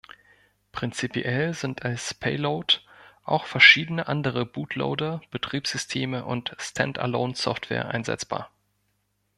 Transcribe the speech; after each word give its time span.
Prinzipiell 0.71 1.53
sind 1.53 1.85
als 1.85 2.15
Payload 2.15 2.77
auch 3.23 3.45
verschiedene 3.45 4.07
andere 4.07 4.47
Bootloader, 4.47 5.21
Betriebssysteme 5.29 6.25
und 6.25 6.55
Standalone-Software 6.57 7.87
einsetzbar. 7.89 8.49